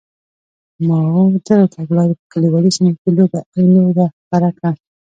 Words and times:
ماوو 0.87 1.23
دغې 1.45 1.65
تګلارې 1.75 2.15
په 2.19 2.25
کلیوالي 2.31 2.69
سیمو 2.75 2.91
کې 2.99 3.09
لوږه 3.75 4.05
خپره 4.21 4.47
کړه. 4.57 4.69